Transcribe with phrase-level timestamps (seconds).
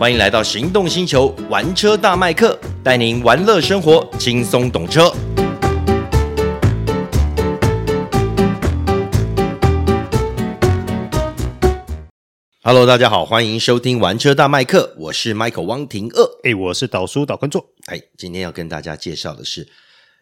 [0.00, 5.12] 欢迎来到行动星球，玩车大麦克带您玩乐生活，轻松懂车。
[12.62, 19.68] Hello，大家好，欢迎收听玩车大麦克，我是 Michael 汪廷二，哎，我是导叔导观众，哎，今天要跟大家介绍的是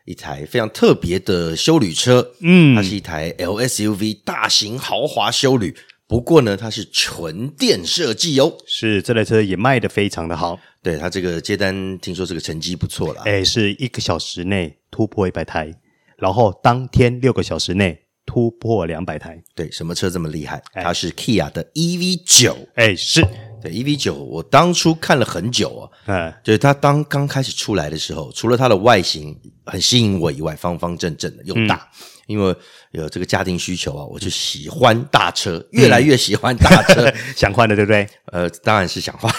[0.06, 5.76] 一台非常特别的休旅车，嗯，它是一台 LSUV 大型豪华休旅。
[6.08, 10.58] 不过呢，它是纯电设计哦，是这台车也卖得非常的好。
[10.82, 13.20] 对，它这个接单，听说这个成绩不错了。
[13.26, 15.70] 哎，是一个小时内突破一百台，
[16.16, 19.38] 然后当天六个小时内突破两百台。
[19.54, 20.62] 对，什么车这么厉害？
[20.72, 22.56] 它是 Kia 的 EV 九。
[22.76, 23.20] 哎，是
[23.60, 25.90] 对 EV 九我当初看了很久啊。
[26.06, 31.86] 嗯，就是它当刚开始出来的时候，除了它的外形很吸引我以外，方方正正的又大。
[31.92, 32.54] 嗯因为
[32.92, 38.06] 有这个家庭需求啊，我就喜欢大车，越来越喜欢大车， 想换的对不对？
[38.26, 39.32] 呃，当然是想换。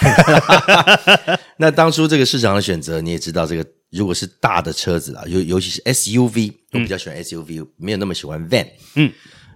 [1.56, 8.66] 那当初这个市场的选择，你也知道，这个如果是大的车子啊，尤尤其是 SUV，我比较喜欢 SUV，没有那么喜欢 van。
[8.96, 9.10] 嗯，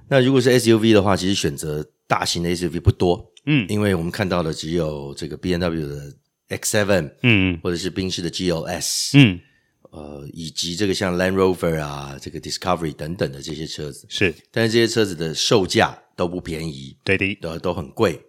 [0.08, 3.32] 那如果是 SUV 的话，其实选择大型的 SUV 不多。
[3.46, 9.40] 嗯，因为我们看到的只有这个 B N W 的 X7，嗯，或者是宾士的 GLS，嗯。
[9.94, 18.20] 呃，以及这个像 Land Rover 啊，这个 Discovery 等等的这些车子是，但是这些车子的售价都不便宜，对的，都都很贵，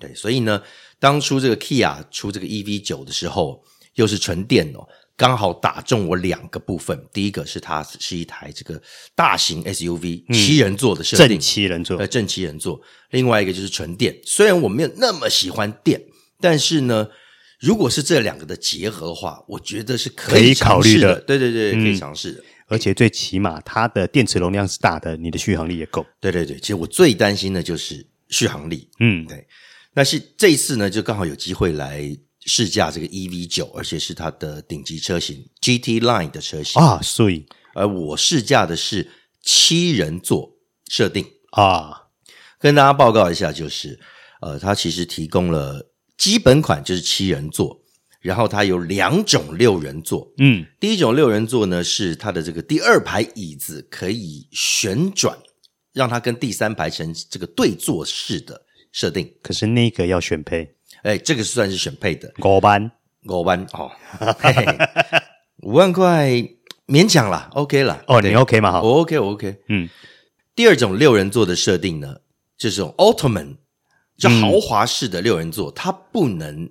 [0.00, 0.60] 对，所以呢，
[0.98, 3.62] 当初这个 Kia 出这个 EV 九的时候，
[3.94, 4.84] 又是纯电哦，
[5.16, 7.00] 刚好打中我两个部分。
[7.12, 8.82] 第一个是它是一台这个
[9.14, 12.80] 大型 SUV，嗯，七人座的设定，正七人座，呃，正七人座。
[13.10, 16.02] 另外一个就是纯电，虽然我没有那么喜欢电，
[16.40, 17.06] 但是呢。
[17.58, 21.20] 如果是这两个的结合的话，我觉得是可以，考虑的。
[21.22, 22.44] 对对对，可以尝试的。
[22.68, 26.06] 而且最起码它的电池容量是大的，你的续航力也够。
[26.20, 28.88] 对对对，其实我最担心的就是续航力。
[29.00, 29.46] 嗯，对。
[29.94, 37.00] 那是这一次呢，就刚好有机会来试驾这个 EV 九而且是它的顶级车型 GT Line 的车型啊。
[37.02, 39.10] 所以，而我试驾的是
[39.42, 40.52] 七人座
[40.88, 42.02] 设定啊。
[42.60, 43.98] 跟大家报告一下，就是
[44.42, 45.87] 呃，它其实提供了。
[46.18, 47.80] 基本款就是七人座，
[48.20, 50.28] 然后它有两种六人座。
[50.38, 55.38] 嗯，第一种六人座呢，是它的这个第二排椅子可以旋转，
[55.92, 59.32] 让它跟第三排成这个对坐式的设定。
[59.40, 62.34] 可是那个要选配，哎，这个算是选配的。
[62.42, 62.90] 五万，
[63.28, 63.90] 五万哦，
[65.62, 66.30] 五万块
[66.88, 68.02] 勉强啦，OK 啦。
[68.08, 68.72] 哦，你 OK 吗？
[68.72, 69.56] 好，我 OK，我 OK。
[69.68, 69.88] 嗯，
[70.56, 72.16] 第二种六人座的设定呢，
[72.56, 73.56] 就是这种奥特曼。
[74.18, 76.68] 就豪华式的六人座，嗯，它不能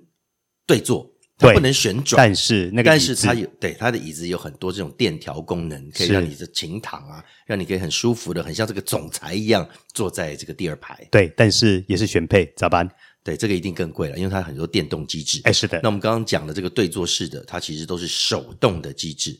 [0.66, 11.08] 对坐，它不能旋转，但是那个，但是它有对它的椅子有很多这种电调功能，可以让你的琴躺啊，让你可以很舒服的，很像这个总裁一样坐在这个第二排。
[11.10, 12.88] 对，但是也是选配咋办？
[13.24, 15.40] 对，这个一定更贵了，因为它很多电动机制。
[15.44, 15.80] 哎，是的。
[15.82, 19.38] 那我们刚刚讲的这个对坐式的，它其实都是手动的机制。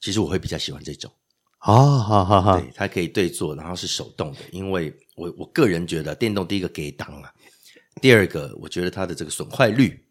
[0.00, 1.10] 其实我会比较喜欢这种。
[1.64, 7.32] 哦，好好好，对，它可以对坐，然后是手动的，因为我我个人觉得电动第一个给档啊，
[8.02, 10.03] 第二个我觉得它的这个损坏率，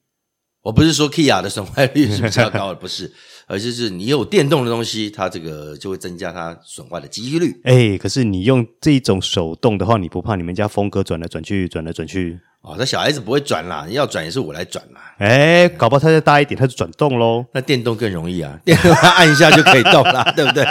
[0.64, 3.12] 我不是说 Kia 的损坏率是比较高的，不是，
[3.48, 7.60] 而是是你有电动的东西，它这个就会增加它损坏的几率。
[7.66, 12.40] 哎，可是你用这种手动的话，你不怕你们家峰哥转来转去，转来转去？
[12.62, 15.14] 哦，那小孩子不会转啦，要转也是我来转啦。
[15.20, 17.46] 哎，搞不好他再大一点，他就转动喽。
[17.54, 20.64] 那电动更容易啊，电动他按一下就可以动啦， 对不对？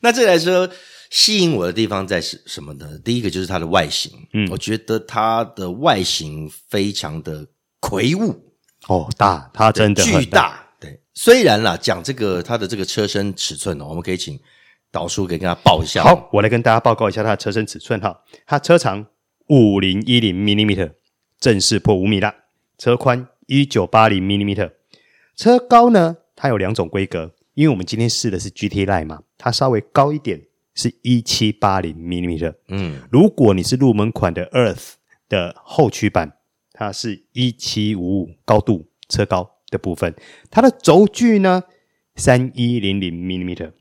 [0.00, 0.68] 那这来说，
[1.08, 2.86] 吸引我的地方在是什么呢？
[3.02, 7.46] 第一个就是它的外形，嗯，我觉得它的外形非常的
[7.84, 8.34] 魁梧
[8.88, 10.66] 哦，大，它真的巨大。
[10.80, 14.40] 对，虽然啦，讲这个它的这个车身尺寸哦，我们可以请
[14.90, 16.02] 导叔给跟他报一下。
[16.02, 19.06] 好，我来跟大家报告一下它的车身尺寸哈，它车长。
[19.48, 20.92] 五零一零 millimeter，
[21.38, 22.34] 正式破五米啦。
[22.78, 24.70] 车宽一九八零 millimeter，
[25.36, 26.16] 车高呢？
[26.34, 30.40] 它有两种规格，因为我们今天试的是 GT Line 嘛，它稍微高一点，
[30.74, 32.54] 是一七八零 millimeter。
[32.68, 34.92] 嗯，如果你是入门款的 Earth
[35.28, 36.38] 的后驱版，
[36.74, 40.14] 它是一七五五高度车高的部分，
[40.50, 41.62] 它的轴距呢，
[42.16, 43.72] 三一零零 millimeter。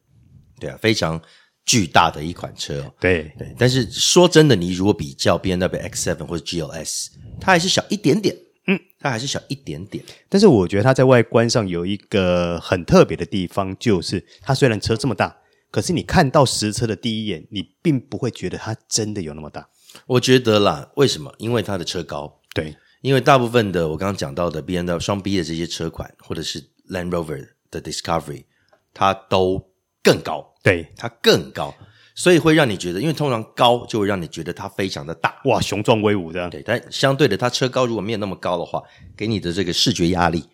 [0.58, 1.22] 对啊，非常。
[1.66, 7.08] 巨大的一款车哦，对对，但是说真的，你如果比较 BMW X7 或者 GLS，
[7.40, 8.36] 它还是小一点点，
[8.68, 10.04] 嗯，它还是小一点点。
[10.28, 15.38] 但是我觉得它在外观上有一个很特别的地方，就是它虽然车这么大，
[15.72, 19.70] 可是你看到实车的第一眼，你并不会觉得它真的有那么大。
[20.06, 21.34] 我觉得啦，为什么？
[21.38, 28.46] 因为它的车高，对，因为大部分的我刚刚讲到的 B N W 双 B 的这些车款，或者是 Land Rover 的 Discovery，
[28.94, 29.62] 它都
[30.02, 30.56] 更高。
[30.64, 31.76] 对，它更高，
[32.16, 36.50] 所以会让你觉得，因为通常高就会让你觉得它非常的大，哇，雄壮威武这样。
[36.50, 38.82] 对，但相对的，它车高如果没有那么高的话，
[39.18, 40.46] 给你的这个视觉压力、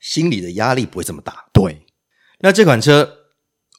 [0.00, 1.44] 心理的压力不会这么大。
[1.52, 1.84] 对，
[2.40, 3.06] 那这款车，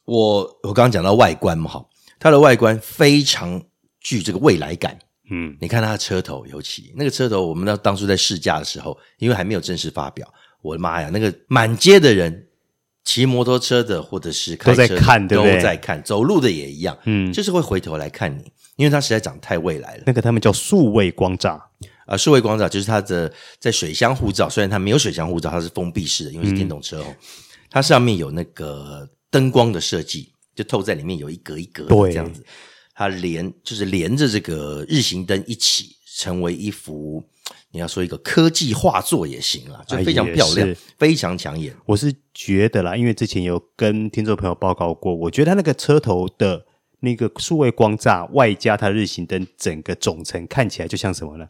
[0.06, 1.83] 我我刚刚讲到外观嘛，哈，
[2.19, 3.63] 它的外观非常
[4.00, 5.00] 具这个未来感。
[5.29, 10.27] 嗯，你看它的车头，尤其那个车头，我们当当初在试驾的时候，因为还没有正式发表，
[10.61, 12.47] 我的妈呀，那个满街的人。
[13.05, 15.57] 骑摩托车的或者是开车的都在看，对不对？
[15.57, 20.03] 都在看，走路的也一样，嗯，就是会回头来看你，因为它实在长太未来了。
[20.05, 21.59] 那个他们叫数位光栅
[22.05, 27.05] 啊，数位光栅就是它的在水箱护罩，虽然它没有水箱护罩，它是封闭式的，因为是电动车哦。
[27.07, 27.15] 嗯、
[27.69, 32.41] 它上面有那个灯光的设计，就透在里面有一格一格的这样子，
[32.93, 37.23] 它连就是连着这个日行灯一起成为一幅。
[37.71, 41.75] 你要说一个科技画作也行啦，就非常漂亮，啊、非常抢眼。
[41.85, 46.65] 我是觉得啦，因为之前有跟听众朋友报告过，我觉得它那个车头的。
[47.03, 51.45] 那个数位光栅外加它日行灯，整个总成看起来就像什么呢？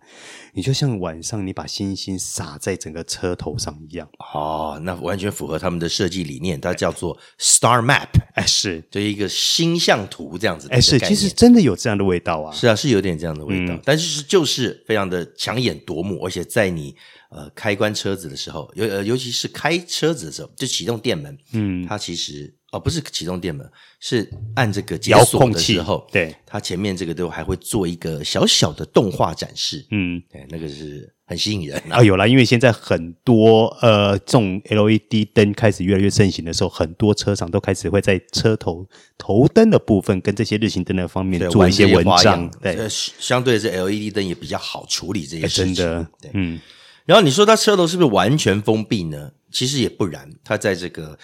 [0.54, 4.10] 你就像晚上你把星星洒在整个车头上一样。
[4.34, 10.74] 哦，那完全符合他们的设计理念，它叫做 Star Map，哎， 是，就一个星象图这样子的。
[10.74, 12.52] 哎，是，其实真的有这样的味道啊。
[12.52, 16.96] 是啊，是有点这样的味道，嗯、但是就是非常的抢眼夺目，而且在你
[17.30, 22.52] 呃开关车子的时候，尤呃尤其是开车子的时候，就启动电门，嗯，它其实。
[22.74, 31.98] 哦，不是启动电门，是按这个解锁的时候，对，它前面这个都还会做一个小小的动画展示，嗯，对，那个是很吸引人啊。
[31.98, 38.88] 啊有啦，因为现在很多呃，这种 LED 灯开始越来越盛行的时候，很多车厂都开始会在车头
[39.20, 46.60] 头灯的部分跟这些日行灯的方面做一些文章，对，对相对是 LED 灯也比较好处理这些事情，欸、真的，对，嗯。
[47.06, 49.34] 然后你说它车头是不是完全封闭呢？
[49.52, 51.20] 其实也不然，它在这个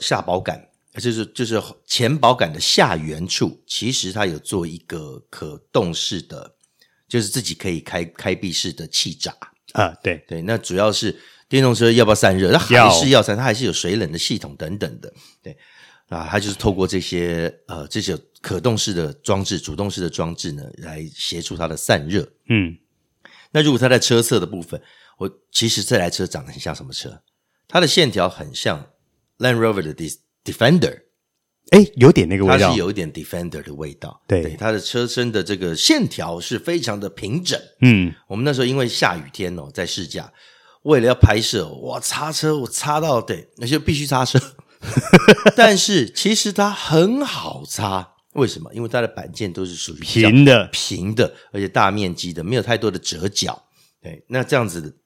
[0.00, 0.68] 下保杆。
[1.00, 6.54] 就是就是前保杆的下缘处，其实它有做一个可动式的，
[7.08, 9.36] 就是自己可以开开闭式的气闸
[9.72, 9.92] 啊。
[10.02, 11.18] 对对，那主要是
[11.48, 12.52] 电动车要不要散热？
[12.52, 15.12] 它还是要散，它还是有水冷的系统等等的。
[15.42, 15.56] 对
[16.08, 22.28] 啊，它就是透过这些呃这些可动式的装置、主动式的装置呢，来协助它的散热。
[22.48, 22.76] 嗯，
[23.50, 24.80] 那如果它在车侧的部分，
[25.18, 27.22] 我其实这台车长得很像什么车？
[27.66, 28.90] 它的线条很像
[29.38, 31.00] Land Rover 的 Dis Defender，
[31.70, 34.22] 哎，有点那个味道，它是有一点 Defender 的味道。
[34.28, 37.58] 对，对，它的车身的这个线条是非常的平整。
[37.80, 40.30] 嗯，我们那时候因为下雨天哦，在试驾，
[40.82, 44.38] 为了要拍摄，哇，擦车我擦到对，那就必须擦车。
[45.56, 48.70] 但是其实它很好擦，为什么？
[48.74, 53.64] 因为它的板件都是属于平的、平的，而且大面积的，没有太多的折角。
[54.02, 54.98] 对，那这样子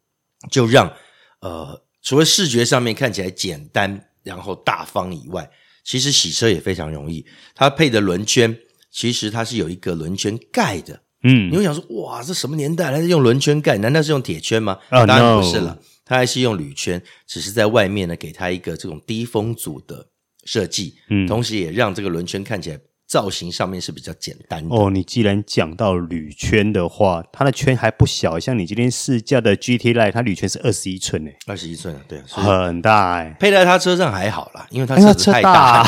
[0.50, 0.92] 就让
[1.40, 4.06] 呃，除了视觉上面看起来简单。
[4.28, 5.50] 然后大方以外，
[5.82, 7.24] 其实洗车也非常容易。
[7.54, 8.54] 它配的轮圈，
[8.90, 11.00] 其实它是有一个轮圈盖的。
[11.24, 13.78] 嗯，你会想说，哇，这什么年代还是用轮圈盖？
[13.78, 20.06] 难道是用铁圈吗？Oh, 当然不是了，它还是用铝圈，只是在外面呢，给它一个这种低风阻的
[20.44, 20.94] 设计。
[21.08, 22.78] 嗯，同时也让这个轮圈看起来。
[23.08, 24.90] 造型上面是比较简单的哦。
[24.90, 33.34] 你既然讲到铝圈的话，它的圈还不小，像你今天试驾的 GT Line，它铝圈是二十一寸呢，二十一寸啊，对，很大哎。
[33.40, 35.82] 配在它车上还好啦，因为它车子太大，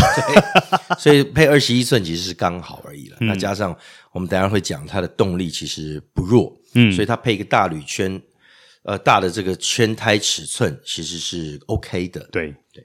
[0.98, 3.18] 所以配二十一寸其实是刚好而已了。
[3.20, 3.76] 那加上
[4.12, 8.18] 我们等下会讲它的动力其实不弱，嗯，所以它配一个大铝圈，
[8.84, 12.26] 呃，大的这个圈胎尺寸其实是 OK 的。
[12.32, 12.82] 对对。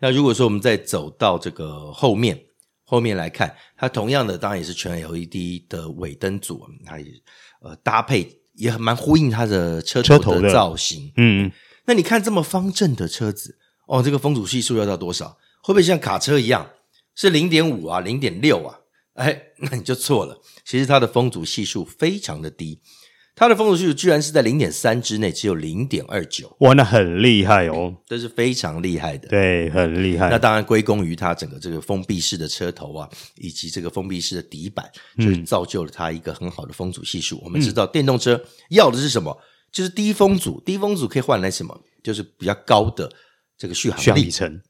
[0.00, 2.38] 那如果说我们再走到这个后面。
[2.90, 7.06] 后面来看，它同样的当然也是全 LED 的尾灯组，它也
[7.62, 11.12] 呃搭配也很蛮呼应它的车头的造型。
[11.16, 11.52] 嗯，
[11.84, 13.56] 那你看这么方正的车子，
[13.86, 15.38] 哦，这个风阻系数要到多少？
[15.62, 16.68] 会不会像卡车一样
[17.14, 18.80] 是零点五啊，零点六啊？
[19.14, 20.40] 哎，那你就错了。
[20.64, 22.80] 其实它的风阻系数非常的低。
[23.36, 30.28] 它的风阻系数居然是在零点三之内，只有零点二九，哇，那很厉害哦，这是非常厉害的，对，很厉害。
[30.28, 34.84] 那当然归功于它整个这个封闭式的车头啊，以及这个封闭式的底板，
[35.16, 37.36] 就是造就了它一个很好的风阻系数。
[37.36, 39.34] 嗯、我们知道电动车要的是什么？
[39.72, 41.80] 就是低风阻，低风阻可以换来什么？
[42.02, 43.10] 就是比较高的
[43.56, 44.60] 这个续航续航里程。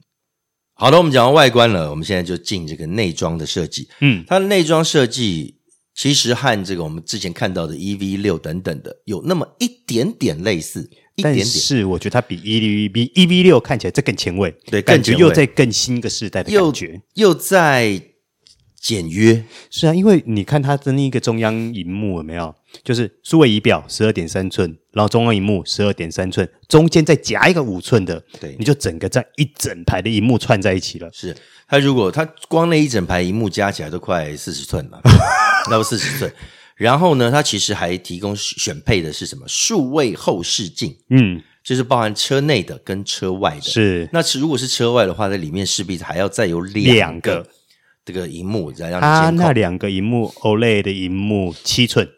[0.74, 3.88] 好的，我们讲完外观了，我们现在就进这个内装的设计。
[4.00, 5.56] 嗯，它的内装设计。
[5.94, 11.44] 其实和这个我们之前看到的 EV 六等等的有那么一点点类似，一点点。
[11.44, 18.00] 是我觉得它比 EV 比 EV 六看起来这更前卫，对，感觉又在更新一个时代的感觉，又又在
[18.80, 19.44] 简约。
[19.70, 22.54] 是啊，因为你看它的那一个中央荧幕有没有？
[22.82, 31.10] 就是数位仪表十二点三寸，然后中央荧幕十二点三寸，中间再夹一个五寸的，对，你就整个在一整排的荧幕串在一起了。
[31.12, 31.36] 是
[31.68, 35.00] 它如果它光那一整排荧幕加起来都快四十寸了，
[35.68, 36.32] 那不四十寸。
[36.76, 39.44] 然后呢，它其实还提供选配的是什么？
[39.46, 43.60] 数位后视镜，嗯，就是包含车内的跟车外的。
[43.60, 47.46] 是，那如果是车外的话，在里面势必还要再有两个
[48.10, 49.36] 这个荧幕来让你监控。
[49.38, 52.08] 它那两个荧幕 OLED 的荧幕七寸。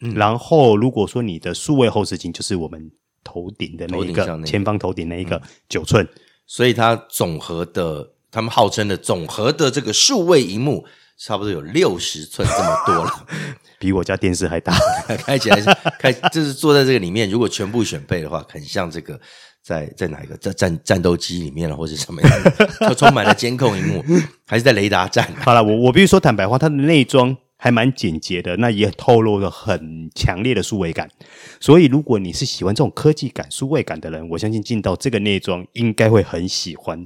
[0.00, 2.88] 嗯、然后，如果说你的数位后视镜就是我们
[3.24, 6.06] 头顶的那一个，那个、前方头顶那一个九寸，
[6.46, 10.86] 所以它总和的，他们号称的总和的这个数位荧幕，
[11.18, 13.26] 差不多有六十寸这么多了，
[13.80, 14.72] 比我家电视还大。
[15.26, 15.64] 开起来是
[15.98, 19.20] 开，就是坐在这个里面，如果全部选配的话，很像这个
[19.68, 22.50] 在在哪一个在战战斗机里面了，或者什么样，的？
[22.80, 24.02] 它充满了监控荧幕，
[24.46, 25.30] 还是在雷达站？
[25.44, 27.36] 好了，我我必须说坦白话，它的内装。
[27.60, 31.10] 还蛮简洁的，那也透露了很强烈的数位感。
[31.58, 37.04] 所以，如果你是喜欢这种科技感、数位感的人，我相信进到这个内装应该会很喜欢。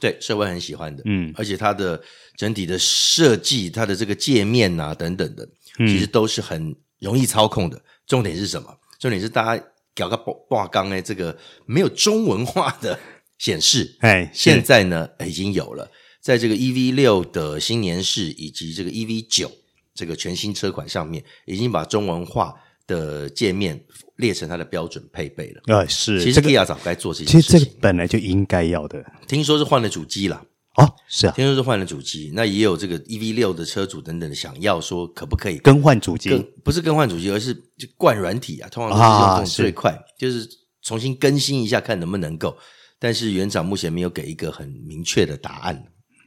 [0.00, 1.02] 对，是会很喜欢的。
[1.04, 2.00] 嗯，而且它的
[2.36, 5.44] 整体的设计、它的这个界面啊等等的，
[5.78, 7.76] 其实都是很容易操控的。
[7.76, 8.68] 嗯、重点是什么？
[9.00, 9.64] 重点是大家
[9.98, 10.16] 搞个
[10.48, 11.36] 挂钢哎，这个
[11.66, 12.98] 没有中文化的
[13.38, 15.90] 显示， 哎，现在呢已经有了，
[16.20, 19.50] 在这个 EV 六的新年式以及这个 EV 九。
[19.94, 22.54] 这个全新车款上面已经把中文化
[22.86, 25.62] 的界面列成它的标准配备了。
[25.66, 27.40] 呃，是，其实 Kia 早该做这些事情。
[27.40, 29.04] 其实这个本来就应该要的。
[29.26, 30.40] 听说是换了主机了。
[30.78, 32.30] 哦，是啊，听说是换了主机。
[32.32, 36.30] 那也有这个 EV 六的车主等等的想要说，可不可以更换主机？
[36.64, 38.68] 不是更换主机，而是就灌软体啊。
[38.68, 40.48] 通常都是用这种最快，啊、就是
[40.82, 42.56] 重新更新一下，看能不能够。
[43.00, 45.84] 但是园长目前没有给一个很明确的答案。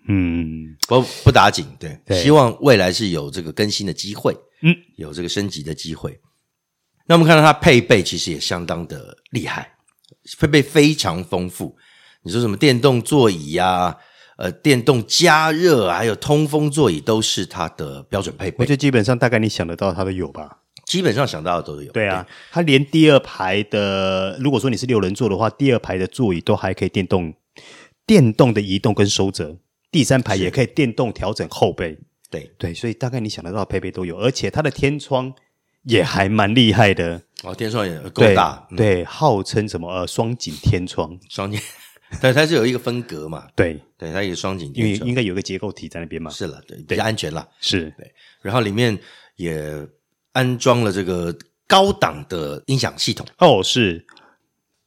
[0.07, 6.19] 嗯，不不打紧，对，对，希望未来是有这个更新的机会，嗯，有这个升级的机会。
[7.05, 9.75] 那我们看到它配备其实也相当的厉害，
[10.39, 11.77] 配备非常丰富。
[12.23, 13.97] 你说什么电动座椅呀、啊，
[14.41, 18.55] 呃，电动加热，还有通风座椅，都是它的标准配备。
[18.57, 20.57] 我觉得基本上大概你想得到它都有吧，
[20.87, 21.91] 基本上想到的都有。
[21.91, 27.31] 对啊，它连第二排的，如果说你是六人座的话，第二排的座椅都还可以电动，
[28.07, 29.55] 电动的移动跟收折。
[29.91, 31.99] 第三排也可以电动调整后背，
[32.31, 32.51] 对。
[32.57, 35.31] 对，所以大概你想得到的配备都有，而且它的天窗
[35.83, 37.21] 也还蛮厉害的。
[37.43, 41.59] 哦，天窗也够大，对，嗯、对号称什么呃双景天窗，双井，
[42.19, 43.79] 但它是有一个分隔嘛，对。
[43.97, 47.93] 对，它有双井，因为应该有个结构体在那边嘛，是了，对，比较安全啦，是。
[47.97, 48.97] 对，然后里面
[49.35, 49.87] 也
[50.31, 51.33] 安装了这个
[51.67, 53.25] 高档的音响系统。
[53.37, 54.05] 哦，是。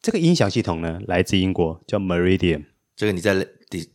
[0.03, 2.65] 这个音响系统呢，来自英国，叫 Meridian，
[2.97, 3.47] 这个你在。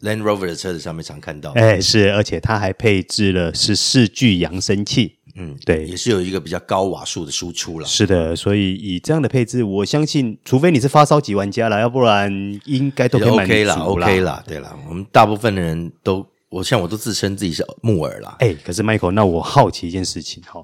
[0.01, 7.87] Land Rover 的车子上面常看到，哎，是，而且它还配置了十四具扬声器，嗯，对，也是有一个比较高瓦数的输出了。
[7.87, 12.29] 是的，所以以这样的配置，我相信，除非你是发烧级玩家了，要不然
[12.65, 18.35] 应该都可以满足 OK 啦，OK 啦，对啦，我们大部分的人都，我像我都自称自己是木耳啦。
[18.39, 20.63] 哎，可是 Michael，那我好奇一件事情哈，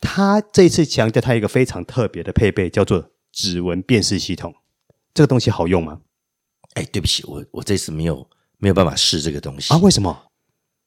[0.00, 4.54] 他这次强调他一个非常特别的配备，叫做指纹辨识系统，
[5.12, 5.98] 这个东西好用吗？
[6.74, 8.28] 哎，对不起，我我这次没有。
[8.60, 9.78] 没有办法试这个东西啊？
[9.78, 10.20] 为什么？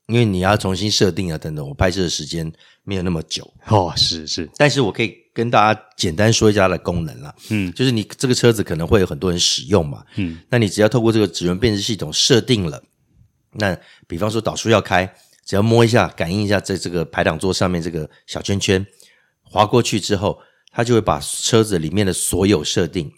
[0.07, 1.67] 因为你要重新设定啊，等等。
[1.67, 2.51] 我拍摄的时间
[2.83, 4.49] 没有那么久哦，是是。
[4.57, 7.33] 但是我可以跟大家简单说一下它的功能啦。
[7.49, 12.81] 嗯，就是你这个车子可能会有很多人使用嘛，嗯，那你只要透过这个指纹辨识系统设定了，
[13.53, 13.77] 那
[14.07, 15.11] 比方说导数要开，
[15.45, 18.85] 只要摸一下，感应一下，在这个排挡座上面这个小圈圈
[19.41, 20.39] 划过去之后，
[20.71, 23.11] 它就会把车子里面的所有设定。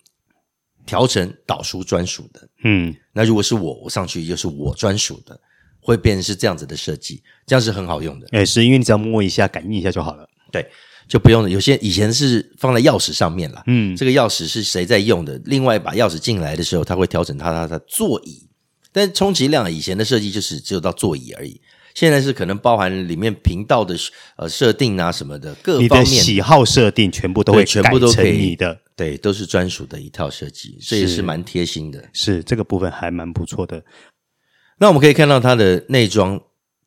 [0.86, 5.40] 调成导书专属的，嗯，那如果是我，我上去就是我专属的，
[5.84, 8.28] 会变成是这样子的设计，这样是很好用的。
[8.32, 10.66] 诶，是因为你只要摸一下、感应一下就好了，对，
[11.08, 11.50] 就不用了。
[11.50, 15.40] 有些以前是放在钥匙上面了，嗯，这个钥匙是谁在用的？
[15.46, 18.48] 另外一把钥匙进来的时候，它会调整它它的座椅，
[18.92, 21.60] 但充其量以前的设计就是只有到座椅而已。
[21.94, 23.96] 现在是可能包含里面频道的
[24.36, 32.00] 呃设定啊什么的各方面，你的喜好设定全部都会全部都可以你的，对，都是专属的一套设计，这也是蛮贴心的。
[32.12, 33.84] 是，是这个部分还蛮不错的。
[34.84, 36.38] 那我们可以看到它的内装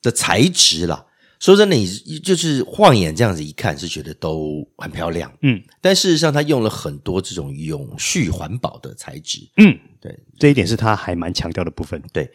[0.03, 1.07] 的材质啦，
[1.41, 12.31] 说真的，你就是晃眼这样子一看是觉得都很漂亮，嗯，但事实上它用了很多这种永续环保的材质，嗯，对，这一点是它还蛮强调的部分，对。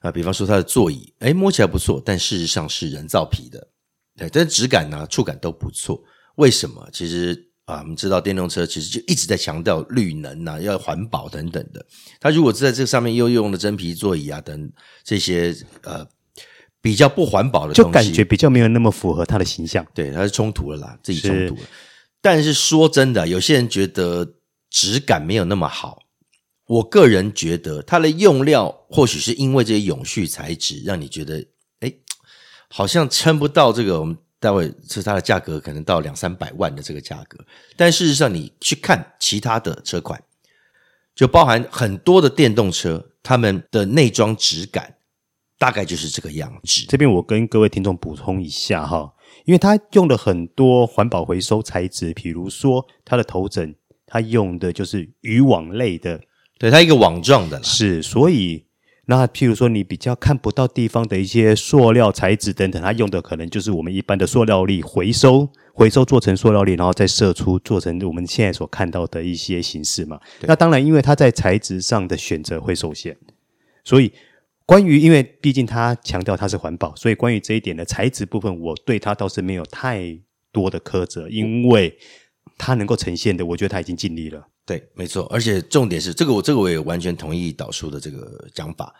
[0.00, 3.66] 啊，比方说它的座椅，诶，摸起来不错，但事实上是人造皮的，
[4.18, 5.98] 对，但是质感呢、啊、触感都不错。
[6.34, 6.86] 为什么？
[6.92, 11.84] 其实啊，我们知道电动车其实就一直在强调绿能呐、啊，要环保等等的。
[12.20, 16.06] 它如果在这上面又用了真皮座椅啊等这些呃
[16.80, 19.84] 比较不环保的东西，就感觉比较没有那么符合它的形象。
[19.92, 21.60] 对，它是冲突了啦，自己冲突了。
[22.22, 24.34] 但是说真的，有些人觉得
[24.70, 25.98] 质感没有那么好。
[26.68, 31.44] 我个人觉得它的用料或许是因为这些永续材质，让你觉得
[31.80, 31.92] 哎，
[32.68, 34.00] 好像撑不到这个。
[34.00, 37.38] 我们待会是它的价格可能到两三百万的这个价格。
[37.76, 40.22] 但事实上，你去看其他的车款，
[41.14, 44.96] 就包含很多的电动车，它们的内装质感
[45.58, 46.84] 大概就是这个样子。
[46.88, 49.12] 这边我跟各位听众补充一下哈。
[49.44, 53.74] 因为它用了很多环保回收材质，比如说它的头枕，
[54.04, 56.20] 它用的就是渔网类的，
[56.58, 58.65] 对，它一个网状的，是，所以
[59.06, 70.20] 那譬如说你比较看不到地方的一些塑料材质等等，它用的可能就是我们一般的塑料粒回收，回收做成塑料粒，然后再射出做成我们现在所看到的一些形式嘛。
[70.42, 73.16] 那当然，因为它在材质上的选择会受限，
[73.82, 74.12] 所以。
[74.68, 80.18] 关于，因为毕竟它强调它是环保，所以关于这一点的材质部分，我对它倒是没有太
[80.50, 81.96] 多的苛责，因为
[82.58, 84.48] 它能够呈现的，我觉得它已经尽力了。
[84.66, 88.92] 对，没错，而且重点是这个，我这个我也完全同意导叔的这个讲法。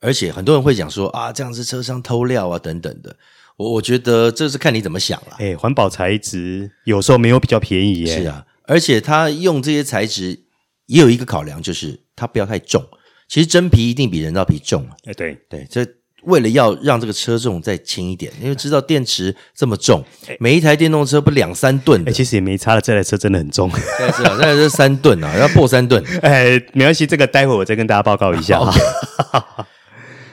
[0.00, 3.16] 而且很多人会讲说啊，这样子车商偷料啊等等的，
[3.56, 5.36] 我我觉得这是看你怎么想了。
[5.38, 8.18] 哎，环保材质有时候没有比较便宜耶。
[8.18, 10.40] 是啊，而且他用这些材质
[10.86, 12.84] 也有一个考量，就是它不要太重。
[13.28, 14.96] 其实真皮一定比人造皮重啊！
[15.04, 15.86] 哎，对对，这
[16.24, 20.04] 为了要让这个车重再轻一点，因为知道电池这么重，
[20.38, 22.02] 每一台电动车不两三吨？
[22.06, 23.70] 哎，其实也没差了，这台车真的很重。
[23.70, 26.02] 对，是啊，这台车三吨啊，要破三吨。
[26.22, 28.58] 哎，没关系，这个待会我再跟大家报告一下。
[28.58, 29.66] 好，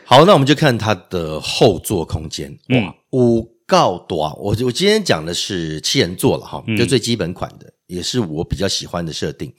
[0.05, 2.57] 好，那我们就看它的后座空间。
[2.69, 4.33] 哇，五告多啊！
[4.37, 9.53] 我我今天讲的是七人座了哈，就最基本款的，也是我比较喜欢的设定。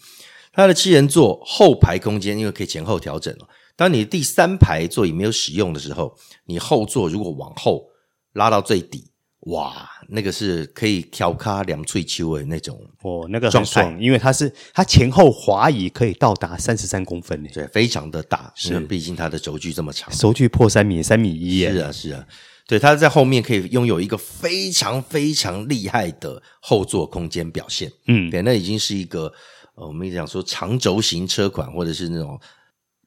[0.52, 3.46] 它的七人座后排空间，因为可以前后调整哦。
[3.80, 7.82] 当你第三排座椅没有使用的时候，你后座如果往后
[8.34, 9.10] 拉到最底，
[9.46, 22.26] 哇，那个是可以调卡两脆秋的那种哦，那个很爽，因为它是它前后滑移可以到达三十三公分，对，非常的大，是，毕竟它的轴距这么长，轴距破三米，三米一耶，是啊，是啊，
[22.66, 29.32] 对，它在后面可以拥有一个非常非常厉害的后座空间表现，嗯，对，那已经是一个。
[29.76, 32.38] 我们讲说长轴型车款，或者是那种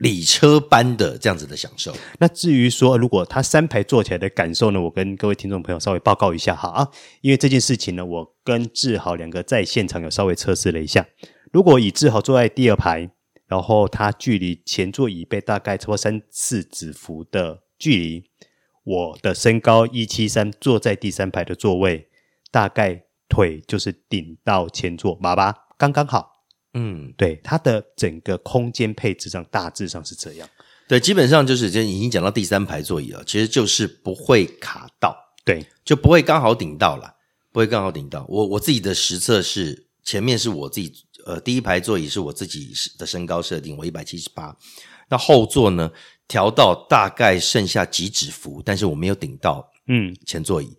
[0.04, 1.96] 礼车般的这样子的享受。
[2.20, 4.82] 那至于说，如果他三排坐起来的感受呢？
[4.82, 6.90] 我跟各位听众朋友稍微报告一下哈啊，
[7.22, 11.08] 因为这件事情呢，我跟志豪两个在现场有稍微测试了一下。
[11.54, 13.10] 如果以志豪坐在第二排，
[13.48, 18.26] 然后他距离前座椅背大概超过三四指幅的距离，
[18.84, 22.10] 我的身高一七三，坐在第三排的座位，
[22.52, 26.33] 大概腿就是顶到前座马巴，刚刚好。
[26.74, 30.50] 嗯，对，它的整个空间配置上大致上是这样。
[30.88, 37.16] 对，基本上就是，就已经讲到第三排座椅了，其实就是不会卡到，对，就不会刚好顶到了，
[37.52, 38.26] 不会刚好顶到。
[38.28, 40.94] 我我自己的实测是，前面是我自己，
[41.26, 44.56] 呃，第一排座椅是我自己的身高设定，我一百七十八，
[45.10, 45.90] 那后座呢
[46.28, 50.66] 调到大概剩下几指幅，但是我没有顶到，嗯，前座椅。
[50.66, 50.78] 嗯、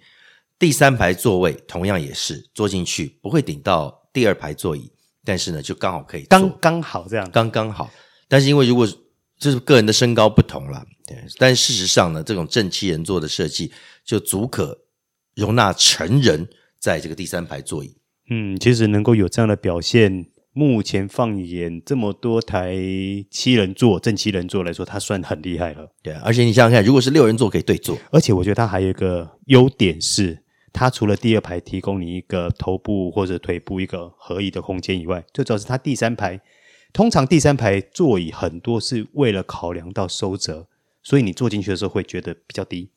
[0.59, 4.92] 第三排座位同样也是坐进去不会顶到第二排座椅。
[5.24, 7.90] 但是呢，就刚好可以刚刚好这样，刚刚好。
[8.28, 8.87] 但是因为如果
[9.38, 11.16] 就是个人的身高不同了，对。
[11.38, 13.72] 但事实上呢，这种正七人座的设计
[14.04, 14.78] 就足可
[15.34, 17.96] 容纳成人在这个第三排座椅。
[18.30, 22.76] 嗯，其实能够有这样的表现，目前放眼这么多台
[23.30, 25.90] 七人座正七人座来说，它算很厉害了。
[26.02, 30.43] 对，而且你想想看，如果是六人座可以对坐，而且我觉得它还有一个优点是。
[30.74, 36.40] 它除了第二排提供你一个头部或者腿部一个合宜的空间以外，最主要是它第三排，
[36.92, 40.66] 通常第三排座椅很多是为了考量到收折，
[41.00, 42.90] 所以你坐进去的时候会觉得比较低，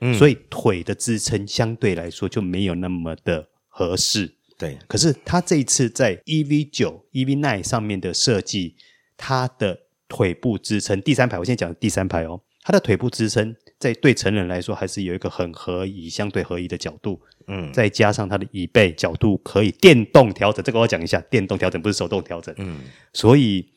[0.00, 4.36] 嗯，所以腿的支撑相对来说就没有那么的合适。
[4.56, 8.76] 对，可是它这一次在 EV 九、EV Nine 上面的设计，
[9.16, 13.56] 它的腿部支撑第三排，我现在讲的第三排哦，它的腿部支撑。
[13.78, 17.20] 在对成人来说，还是有一个很合宜、相对合宜的角度。
[17.48, 22.54] 嗯，再加上它的椅背角度可以电动调整，这个我讲一下，电动调整不是手动调整。
[22.58, 22.80] 嗯，
[23.12, 23.68] 所以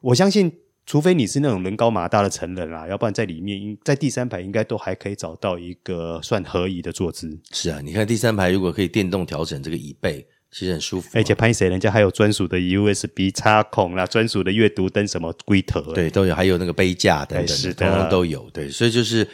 [0.00, 0.50] 我相信，
[0.86, 7.38] 除非你是那种人高马大的成人啦，要不然在里面，在第三排应该都还可以找到一个算合宜的坐姿。
[7.52, 10.26] 是啊，你看第三排如果可以电动调整这个椅背。
[10.54, 18.50] 其实很舒服，而且拍谁人家还有专属的 USB 插孔啦，专属的阅读灯什么龟头，对，都有，还有那个杯架等等，通通都有。
[18.50, 19.26] 对，所以就是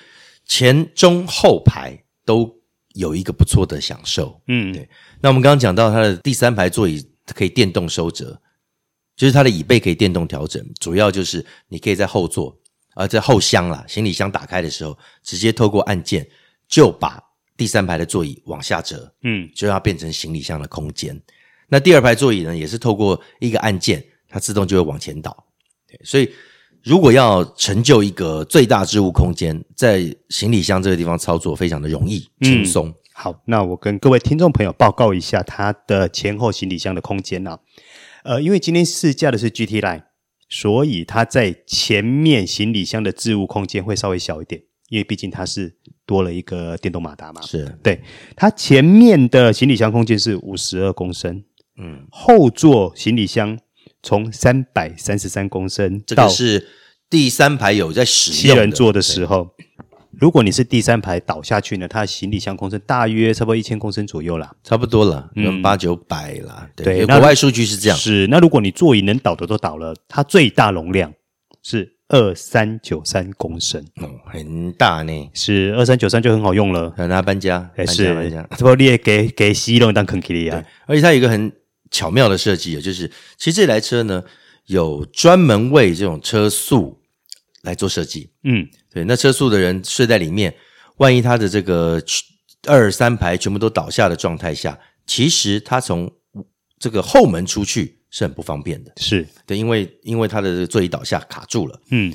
[0.48, 2.52] 前中后排都
[2.94, 4.42] 有一个不错的享受。
[4.48, 4.88] 嗯，对。
[5.20, 8.40] 那我们刚刚讲到它的第三排座椅可以电动收折，
[9.14, 12.58] 就是它的椅背可以电动调整，主要就是你可以在后座
[12.94, 16.26] 啊，在后箱啦，行李箱打开的时候，直接透过按键
[16.66, 17.22] 就把
[17.56, 21.20] 第三排的座椅往下折，嗯，就要变成行李箱的空间。
[21.68, 25.46] 那第二排座椅呢，也是透过一个按键，它自动就会往前倒。
[25.86, 26.32] 对，所以
[26.84, 32.88] 如果要成就一个最大置物空间，在行李箱这个地方操作非常的容易轻松。
[32.88, 32.94] 嗯。
[33.12, 37.58] 好，那我跟各位听众朋友报告一下它的前后行李箱的空间啊。
[38.22, 40.02] 呃，因为今天试驾的是 GT Line，
[40.48, 47.42] 所以它在前面行李箱的置物空间会稍微小一点，因为毕竟它是多了一个电动马达嘛。
[47.42, 48.00] 是，对，
[48.36, 51.42] 它前面的行李箱空间是五十二公升。
[51.76, 53.58] 嗯，后座行李箱
[54.02, 56.66] 从三百三十三公升，这个是
[57.10, 59.50] 第三排有在使用七人座的时候。
[60.18, 66.68] 如果你是第三排倒下去呢，它的行李箱空升大约差不多一千公升左右啦，差不多了，嗯，八九百啦。
[66.74, 67.96] 对，国外数据是这样。
[67.96, 71.12] 是，那如果你座椅能倒的都倒了，它最大容量
[71.62, 75.30] 是二三九三公升，哦，很大呢。
[75.34, 80.64] 是二三九三就很好用了，拿它搬家，还是搬家，这不你也给给西龙当坑里呀？
[80.86, 81.52] 而且它有一个很。
[81.90, 84.22] 巧妙的设计，就是其实这台车呢，
[84.66, 87.00] 有专门为这种车速
[87.62, 88.30] 来做设计。
[88.44, 90.54] 嗯，对，那车速的人睡在里面，
[90.96, 92.02] 万一他的这个
[92.66, 96.10] 二三排全部都倒下的状态下，其实他从
[96.78, 98.92] 这个后门出去是很不方便的。
[98.96, 101.80] 是对，因为因为他的座椅倒下卡住了。
[101.90, 102.14] 嗯，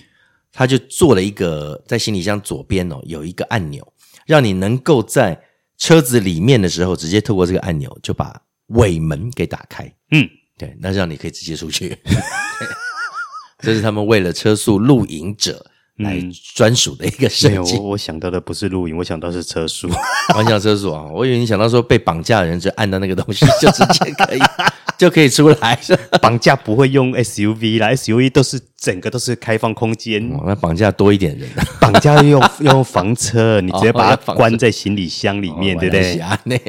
[0.51, 3.93] 他就做了一个在行李箱左边哦，有一个按钮，
[4.25, 5.43] 让你能够在
[5.77, 8.43] 车子里面的时候，直接透过这个按钮就把。
[8.67, 11.97] 尾门给打开，嗯，对，那这样你可以直接出去。
[13.60, 15.65] 这是他们为了车速露营者
[15.97, 16.19] 来
[16.54, 17.78] 专属的一个设计。
[17.78, 19.89] 我我想到的不是露营，我想到是车速。
[20.36, 24.39] 我想车速啊，我以为你想到说被绑架的人就按到那个东西就直接可以。
[24.95, 25.78] 就可以出来，
[26.21, 36.19] 绑架不会用 SUV 啦，SUV 都是整个都是开放空间，我们绑架多一点人，绑架要用 要用房车，你直接把它关在行李箱里面，哦、对不对？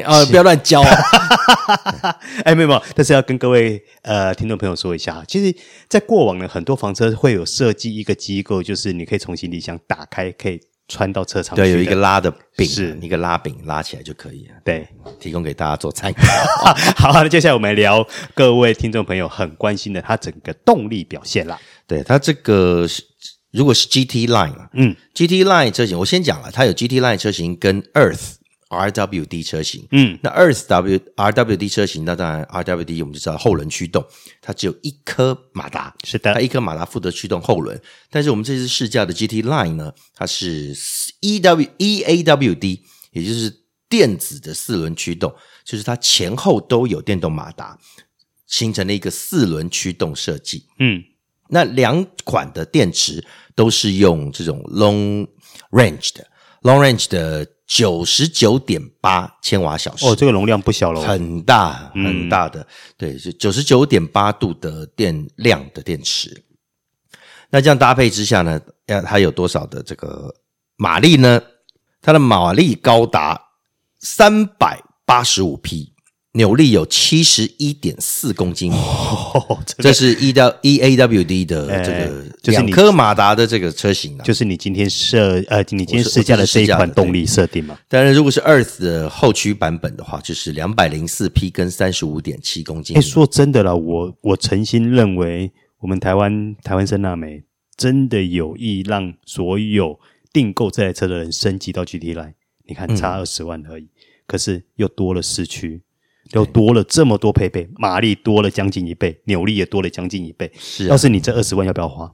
[0.05, 2.17] 哦，不要乱教啊！
[2.47, 10.61] 哎，没有没有，但是要跟各位呃听众朋友说一下，其实，在过往呢，很多房车会有设计一个机构，就是你可以从行李箱打开，可以。
[10.89, 14.55] 穿到车场，对，有一个拉的柄，是一个拉柄拉起来就可以了。
[14.65, 14.87] 对，
[15.19, 16.23] 提供给大家做参考。
[16.97, 21.59] 好，那接下来我们来聊各位听众朋友很关心的它整个动力表现啦。
[21.87, 23.03] 对，它这个是
[23.51, 28.35] 如果是 GT Line 啊，嗯，GT Line 车型我先讲了，它有 GT Line 车型跟 Earth。
[28.69, 34.05] RWD 车型，嗯，那 Earth W RWD 车型，那当然 RWD 我们就知道后轮驱动，
[34.41, 37.81] 它只有一颗马达，是的，它一颗马达负责驱动后轮。
[38.11, 40.75] 但是我们这次试驾的 GT Line 呢，它是
[41.21, 42.81] EW EAWD，
[43.13, 43.55] 也就是
[43.89, 45.33] 电子的四轮驱动，
[45.65, 47.79] 就是它前后都有电动马达，
[48.47, 50.67] 形成了一个四轮驱动设计。
[50.81, 51.03] 嗯，
[51.51, 53.25] 那两款的电池
[53.55, 55.29] 都是用这种 long
[55.71, 56.27] range 的
[56.63, 57.47] long range 的。
[57.67, 62.67] 九十九点八千瓦小时哦，这个容量不小了，很大很大的，嗯、
[62.99, 66.45] 对，是九十九点八度的电量的电池。
[67.49, 70.35] 那这样搭配之下呢，要它有多少的这个
[70.77, 71.41] 马力呢？
[72.03, 73.41] 它的马力高达
[73.99, 75.94] 三百八十五匹。
[76.37, 87.79] 扭力有七十一点四公斤，哦这是 E 到 E A W D 的这个两颗马达的这个车型、啊、就是你今天设呃，你今天试驾的这一款动力设定嘛？
[87.89, 92.97] 当然，如果是 Earth 的后驱版本的话，就是两百零四匹跟三十五点七公斤。
[92.97, 97.45] 哎，说真的啦，我我诚心认为，我们台湾台湾森纳美
[97.77, 100.01] 真的有意让所有
[100.33, 102.35] 订购这台车的人升级到 GT Line。
[102.67, 103.91] 你看，差二十万而已，嗯、
[104.27, 105.83] 可是又多了四驱。
[106.33, 110.51] 又多了这么多配备，马力多了将近一倍，扭力也多了将近一倍。
[110.59, 112.11] 是、啊，要是你这二十万要不要花？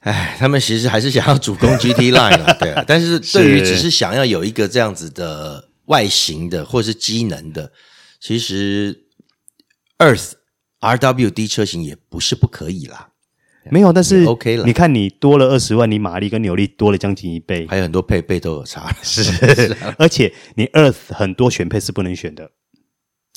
[0.00, 2.84] 哎，他们其实还是想要主攻 GT Line 啊，对啊。
[2.86, 7.72] 但是对于只是想要有一个这样子的外形的或是机能的，
[8.20, 9.04] 其实
[9.98, 10.32] Earth
[10.80, 13.08] RWD 车型也不是不可以啦。
[13.70, 14.64] 没有，但是 OK 了。
[14.64, 18.94] 你看，你多了二十万，你马力跟扭力多了将近一倍，还有很多配备都有差。
[19.02, 22.50] 是，是啊、而且你 Earth 很多选配是不能选的。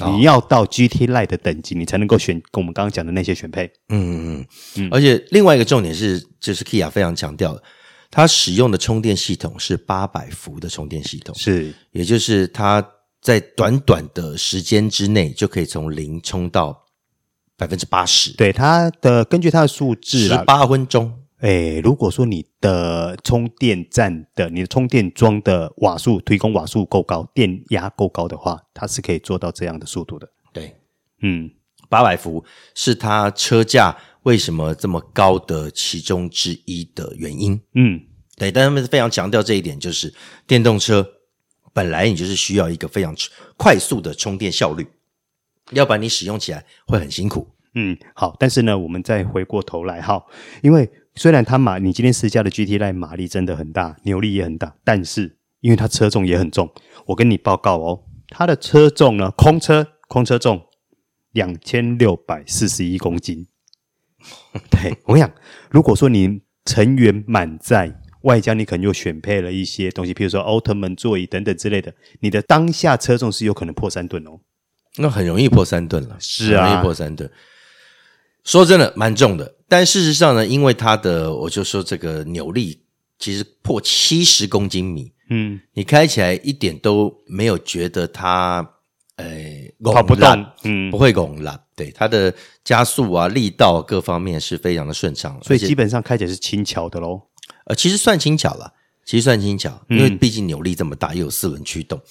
[0.07, 3.71] 你要到 GT Line 的等级，你才能够选跟我们刚刚讲的那些选配。
[3.89, 4.89] 嗯嗯嗯。
[4.91, 7.61] 而且另外一个重点是，就是 Kia 非常强调的，
[8.09, 12.83] 它使用的充电系统是八百伏的充电系统，是，也就是它
[13.21, 16.85] 在短短的时间之内就可以从零充到
[17.55, 18.33] 百分之八十。
[18.33, 21.20] 对，它的根据它的数字，十八分钟。
[21.41, 30.29] 诶，如果说你的充电站的你的充电桩的瓦数推供瓦数够高，电压够高的话，它是可以做到这样的速度的。
[30.53, 30.75] 对，
[31.23, 31.49] 嗯，
[31.89, 37.59] 八百伏是它车价为什么这么高的其中之一的原因。
[37.73, 37.99] 嗯，
[38.37, 40.13] 对，但他们非常强调这一点，就是
[40.45, 41.03] 电动车
[41.73, 43.15] 本来你就是需要一个非常
[43.57, 44.85] 快速的充电效率，
[45.71, 47.47] 要不然你使用起来会很辛苦。
[47.73, 50.23] 嗯，好，但是呢，我们再回过头来哈，
[50.61, 56.69] 因为虽然它马，你今天试驾的 GT Line 马力真的很大，扭力也很大，但是因为它车重也很重，
[57.05, 60.61] 我跟你报告哦，它的车重呢，空车空车重
[61.31, 63.47] 两千六百四十一公斤。
[64.69, 65.31] 对，我跟你讲，
[65.69, 74.41] 如果说你成员满载，外加你可能又选配了一些东西，譬如说奥特曼座椅等等之类的，你的当下车重是有可能破三吨哦。
[74.97, 77.31] 那很容易破三吨了，是啊，容易破三吨。
[78.43, 79.55] 说真的，蛮重的。
[79.67, 82.81] 但事实上呢，因为它的，我就说这个扭力
[83.17, 88.67] 其实破七十公斤米，嗯，你开起来一点都没有觉得它，
[89.15, 89.25] 呃，
[89.83, 91.63] 跑不动，嗯，不会拱了。
[91.75, 97.21] 对，它的加速啊、力道各方面是非常的顺畅，所以基本上开起来是轻巧的喽。
[97.65, 98.73] 呃，其实算轻巧了，
[99.05, 102.01] 其实算轻巧，因为毕竟扭力这么大，又有四轮驱动。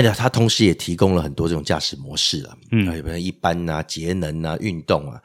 [0.00, 5.20] 那它同时也提供了很多这种驾驶模式啊，嗯，比如一般啊、节能啊、运动啊。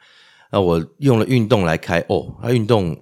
[0.52, 2.96] 那我用了运动来开，哦，它运动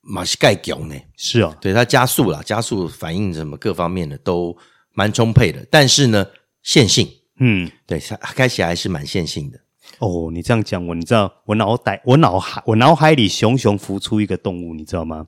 [0.00, 4.56] 马是盖囧呢，是哦，对，它加速啦，加速反应什么各方面的都
[4.92, 5.64] 蛮充沛的。
[5.70, 6.26] 但是呢，
[6.62, 7.08] 线性，
[7.38, 9.60] 嗯，对，它开起来还是蛮线性的。
[9.98, 15.26] 哦，你这样讲我，你知道我脑袋，我脑海，我脑海里熊熊浮出一个动物，你知道吗？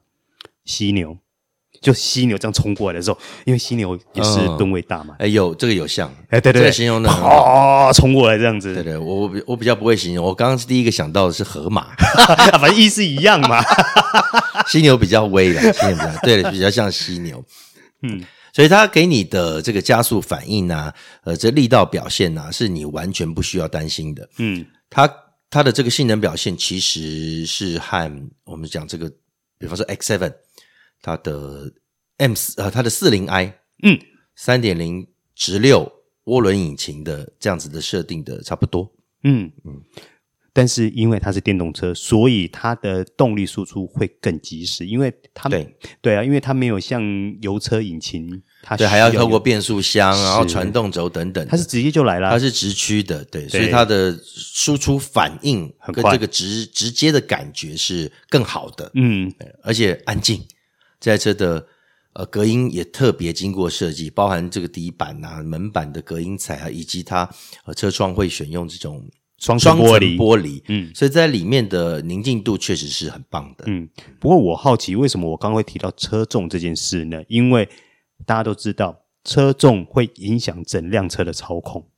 [0.65, 1.19] 犀牛。
[1.85, 11.95] 就犀牛这样冲过来的时候，因为犀牛也是吨位大嘛，哎、嗯，有这个有像，哎，对对对，形容的啊，冲过来这样子，对对，我我比较不会形容，我刚刚是第一个想到的是河马，
[12.59, 13.63] 反正意思一样嘛，
[14.67, 17.45] 犀牛比较威的，犀牛比较对，比较像犀牛，
[18.01, 20.91] 嗯，所以它给你的这个加速反应啊，
[21.25, 25.07] 呃，这力道表现啊，是你完全不需要担心的，嗯，它
[25.51, 28.11] 它的这个性能表现其实是和
[28.45, 29.13] 我们讲这个，
[29.59, 30.33] 比方说 X7。
[31.05, 31.71] 它的
[32.17, 33.99] M 四呃，它的四零 i 嗯，
[34.35, 35.93] 三点零直六
[36.25, 38.91] 涡轮引擎的这样子的设定的差不多，
[39.23, 39.53] 嗯。
[39.67, 39.83] 嗯，
[40.55, 45.77] 但是因为它是电动车，所以它的动力输出会更及时，因为它对。
[46.01, 47.03] 对啊，因为它没有像
[47.43, 53.49] 油车引擎，它对还要透过变速箱，然后传动轴等等，它是直接就来了，它是直驱的，对，对。
[53.51, 59.31] 所以它的输出反应跟这个直直接的感觉是更好的，嗯，
[59.63, 60.43] 而且安静。
[61.01, 61.67] 这台车的
[62.15, 67.29] 呃隔音也特别经过设计，包含这个底板啊、门板的隔音材啊，以及它
[67.65, 69.05] 呃车窗会选用这种
[69.39, 73.89] 双双层玻璃，玻璃，嗯，所以在里面的宁静度确实是很棒的，嗯。
[74.19, 77.23] 不过我好奇，为什么我刚刚会提到车重这件事呢？
[77.29, 77.69] 因为
[78.25, 81.89] 大家都知道，车重会影响整辆车的操控。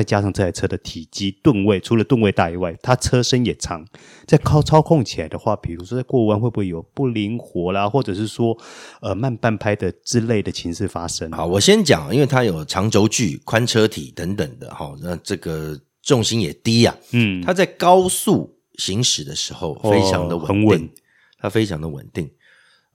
[0.00, 3.84] 再加上这台车的体积吨位，除了吨位大以外，它车身也长，
[4.26, 8.56] 在靠操控起来的话，比如说在过弯会不会有不灵活啦，或者是说
[9.02, 11.30] 呃慢半拍的之类的情势发生？
[11.32, 20.90] 好，我先讲，因为它有长轴距、宽车体等等的，哈，那这个重心也低呀、啊，嗯，它在高速行驶的时候非常的稳定，哦、很稳，
[21.38, 22.30] 它非常的稳定，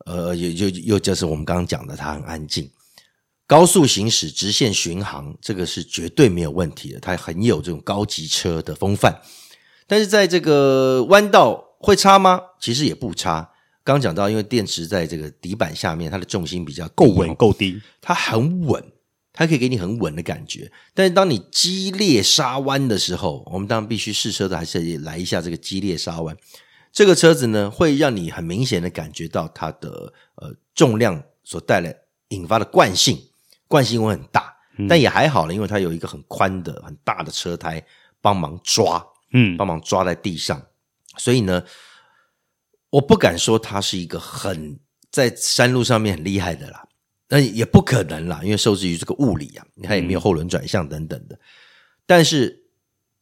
[0.08, 2.68] 呃，又又又就是我们刚刚讲的，它很安静。
[3.48, 7.00] 高速行驶、直线巡航，这个是绝对没有问题的。
[7.00, 9.22] 它很有这种高级车的风范，
[9.86, 12.42] 但是在这个弯道会差吗？
[12.60, 13.52] 其实也不差。
[13.84, 18.84] 刚讲到，因为电池在这个底板下面，它的重心比较够稳、够低，它很稳，
[19.32, 20.72] 它可以给你很稳的感觉。
[20.96, 26.36] 但是当你激烈刹弯的时候，我们当然必须试车的还是来一下这个激烈刹弯。
[26.92, 31.96] 这个车子呢，会让你很明显的感觉到它的呃重量所带来
[32.30, 33.16] 引发的惯性。
[33.76, 34.56] 惯性会很大，
[34.88, 37.86] 但也还好了，因为它有一个很宽的、很大的车胎
[38.22, 40.66] 帮忙抓，嗯，帮忙抓在地上，
[41.18, 41.62] 所以呢，
[42.90, 44.80] 我不敢说它是一个很
[45.12, 46.88] 在山路上面很厉害的啦，
[47.28, 51.38] 那也不可能啦，因为受制于这个物理啊，它也没有后轮转向等等的。
[52.06, 52.64] 但是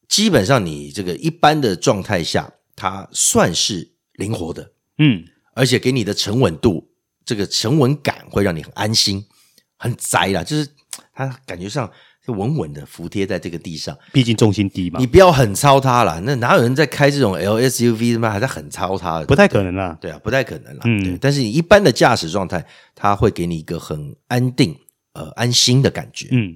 [0.07, 6.93] 基本上你这个一般的状态下，它算是灵活的，嗯，而且给你的沉稳度，
[7.25, 9.25] 这个沉稳感会让你很安心。
[9.83, 10.65] 很宅啦，就是
[11.13, 11.91] 它感觉上
[12.25, 14.97] 就稳稳的服贴在这个地上，毕竟重心低嘛。
[14.97, 18.29] 你不要很操它啦，那哪有人在开这种 LSUV 的嘛？
[18.31, 19.25] 还在很操它的？
[19.25, 19.97] 不太可能啦。
[19.99, 20.81] 对啊，不太可能啦。
[20.85, 21.17] 嗯，对。
[21.17, 22.65] 但是你一般的驾驶状态，
[22.95, 24.73] 它会给你一个很安定、
[25.11, 26.29] 呃安心的感觉。
[26.31, 26.55] 嗯，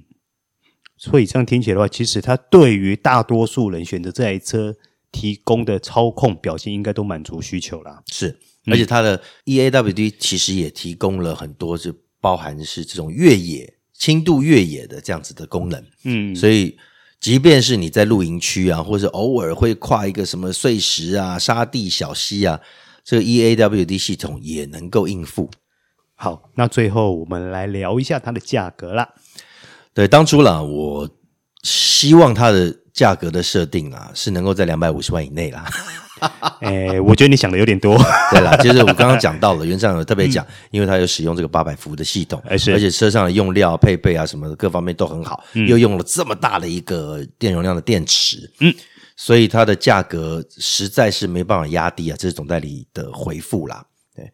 [0.96, 4.74] 所以这样听起来的话，其实它对于大多数人选择这台车
[5.12, 8.02] 提供的操控表现，应该都满足需求啦。
[8.06, 8.38] 是，
[8.68, 11.94] 而且它的 EAWD 其实也提供了很多就。
[12.20, 16.76] 包含是这种越野、轻度越野的这样子的功能，嗯，所以
[17.20, 22.60] 即便是你在露营区啊，或者偶尔会跨一个什么碎石啊、沙地、小溪啊，
[23.04, 25.50] 这个 EAWD 系统也能够应付。
[26.14, 29.08] 好，那最后我们来聊一下它的价格啦。
[29.94, 31.08] 对，当初啦，我
[31.62, 35.68] 希望它的价格的设定啊，是能够在两百五十万以内啦。
[36.60, 37.96] 哎，我觉得你想的有点多。
[38.30, 48.74] 对啦，就是我刚刚讲到了，原厂有特别讲，嗯、因为它有使用这个八百伏的系统，而且车上的用料配备啊什么的各方面都很好，嗯、又用了这么大的一个电容量的电池，嗯，
[49.16, 53.84] 所以它的价格实在是没办法压低啊，这是总代理的回复啦。
[54.14, 54.30] 对，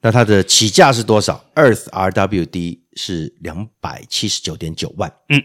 [0.00, 5.42] 那它的起价是多少？Earth RWD 是两百七十九点九万，嗯，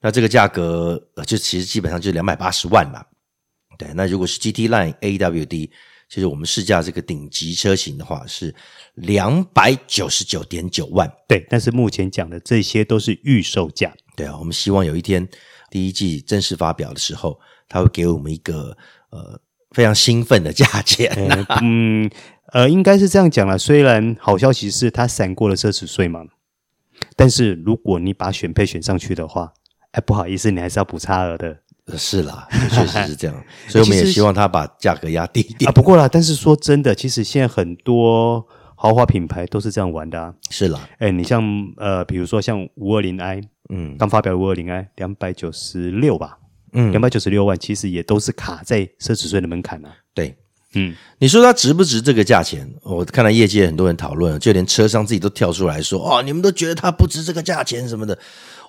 [0.00, 3.04] 那这个价格就其实基本上就两百八十万了。
[3.78, 5.70] 对，那如果是 GT Line AWD，
[6.08, 8.54] 其实我们试驾这个顶级车型的话是
[8.94, 11.08] 两百九十九点九万。
[11.28, 13.92] 对，但是目前讲的这些都是预售价。
[14.16, 15.26] 对啊，我们希望有一天
[15.70, 17.38] 第一季正式发表的时候，
[17.68, 18.76] 它会给我们一个
[19.10, 21.12] 呃非常兴奋的价钱。
[21.62, 22.10] 嗯，
[22.52, 23.56] 呃，应该是这样讲了。
[23.56, 26.24] 虽然好消息是它闪过了奢侈税嘛，
[27.14, 29.52] 但是如果你把选配选上去的话，
[29.92, 31.62] 哎，不好意思，你还是要补差额的。
[31.96, 35.72] 是啦，确实是这样， 所以我们也希望他把价格压低一点啊。
[35.72, 40.34] 不过啦，但是说真的，其实现在很多豪华品牌都是这样玩的啊。
[40.50, 41.42] 是啦，哎，你像
[41.76, 46.38] 呃，比如说像五二零 i，嗯，刚发表的五二零 i 两百九十六吧，
[46.72, 49.90] 嗯，两百九十六万，其实也都是卡在奢侈税的门槛啊。
[50.14, 50.36] 对，
[50.74, 52.68] 嗯，你说它值不值这个价钱？
[52.82, 58.18] 我看到业界很多人讨论，就连车商自己都跳出来说：“哦，你们都觉得它不值这个价钱什么的。”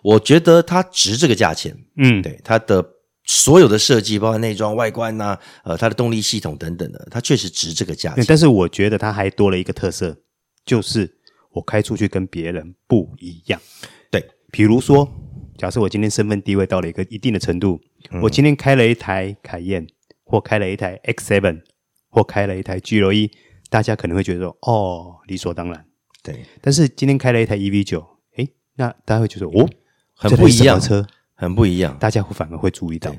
[0.01, 1.75] 我觉得它值这个价钱。
[1.97, 2.84] 嗯，对，它的。
[3.31, 8.25] 所有的设计，包括内装、外观呐、啊，呃，它的动力系统等等的，它确实值这个价钱。
[8.27, 10.17] 但是我觉得它还多了一个特色，
[10.65, 11.15] 就是
[11.51, 13.61] 我开出去跟别人不一样。
[14.09, 15.07] 对，比如说，
[15.59, 19.85] 假设我今天身份地位到了一个一定的程度，嗯、我今天开了一台凯宴，
[20.23, 21.61] 或开了一台 X7，
[22.09, 23.29] 或开了一台 GLE，
[23.69, 25.85] 大家可能会觉得说，哦，理所当然。
[26.23, 28.03] 对，但是今天开了一台 EV 九
[28.37, 29.69] 诶，那大家会觉得，哦，
[30.15, 31.05] 很不一样车。
[31.39, 33.15] 很不一样，大家会反而会注意到，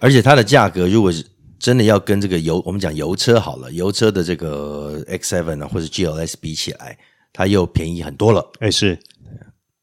[0.00, 1.24] 而且它的价格如果是
[1.58, 6.98] 真的要跟这个油，我们讲油车好了，油车的这个 X7 啊或者 GLS 比起来，
[7.32, 8.46] 它又便宜很多了。
[8.60, 8.98] 哎，是，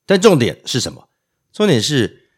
[0.05, 1.09] 但重点是什么？
[1.51, 2.29] 重点是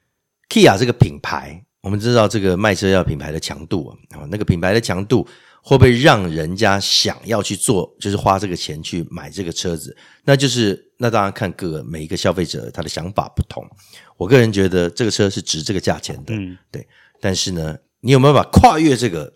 [0.47, 5.27] Kia 这个品牌，我们知道这个卖车要品牌的强度啊，那个品牌的强度。
[5.67, 9.93] 会不会让人家想要去做，就是花这个钱去买这个车子？
[10.23, 13.61] 那就是那当然看各个每一个消费者他的想法不同。
[14.15, 16.87] 我个人觉得这个车是值这个价钱的，嗯，对。
[17.19, 19.33] 但是呢，你有没有办法跨越这个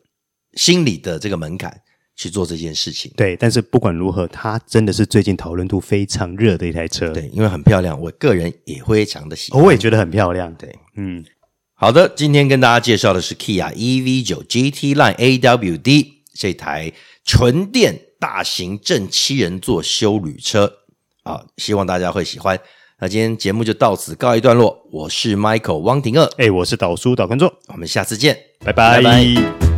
[0.53, 1.81] 心理的这个门槛
[2.15, 3.11] 去做这件事情？
[3.17, 3.35] 对。
[3.35, 11.25] 但是不管如何，它真的是最近讨论度非常热的一台车，对，因为很漂亮，我个人也非常的喜欢，我也觉得很漂亮，对，嗯。
[11.73, 16.20] 好的，今天跟大家介绍的是 Kia EV9 GT Line AWD。
[16.33, 16.91] 这台
[17.23, 20.71] 纯电大型正七人座休旅车
[21.23, 22.59] 啊，希望大家会喜欢。
[22.99, 24.87] 那今天节目就到此告一段落。
[24.91, 29.01] 我是 Michael 汪廷乐，哎，我是导叔导观众，我们下次见，拜拜。
[29.01, 29.70] 拜拜。